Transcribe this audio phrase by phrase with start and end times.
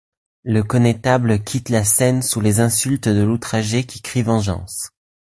[0.43, 4.89] Le connétable quitte la scène sous les insultes de l'outragé qui crie vengeance.